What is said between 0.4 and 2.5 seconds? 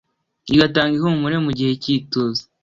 igatanga ihumure mu gihe cy’ituze